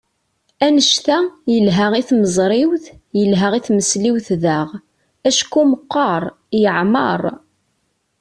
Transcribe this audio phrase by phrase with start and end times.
[0.65, 1.17] Annect-a,
[1.53, 2.85] yelha i tmeẓriwt,
[3.19, 4.69] yelha i tmesliwt daɣ,
[5.27, 6.23] acku meqqer,
[6.61, 7.21] yeɛmer.